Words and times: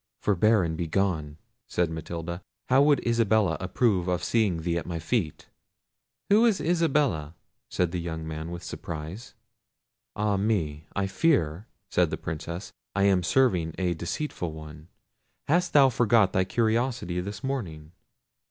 "Forbear, 0.19 0.63
and 0.63 0.75
be 0.75 0.87
gone," 0.87 1.37
said 1.67 1.91
Matilda. 1.91 2.41
"How 2.69 2.81
would 2.81 3.05
Isabella 3.05 3.55
approve 3.59 4.07
of 4.07 4.23
seeing 4.23 4.63
thee 4.63 4.75
at 4.79 4.87
my 4.87 4.97
feet?" 4.97 5.47
"Who 6.31 6.43
is 6.43 6.59
Isabella?" 6.59 7.35
said 7.69 7.91
the 7.91 8.01
young 8.01 8.27
man 8.27 8.49
with 8.49 8.63
surprise. 8.63 9.35
"Ah, 10.15 10.37
me! 10.37 10.87
I 10.95 11.05
fear," 11.05 11.67
said 11.91 12.09
the 12.09 12.17
Princess, 12.17 12.73
"I 12.95 13.03
am 13.03 13.21
serving 13.21 13.75
a 13.77 13.93
deceitful 13.93 14.51
one. 14.53 14.87
Hast 15.47 15.73
thou 15.73 15.89
forgot 15.89 16.33
thy 16.33 16.45
curiosity 16.45 17.21
this 17.21 17.43
morning?" 17.43 17.91